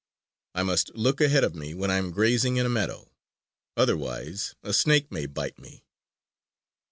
[0.55, 3.11] I must look ahead of me when I am grazing in a meadow;
[3.77, 5.85] otherwise a snake may bite me.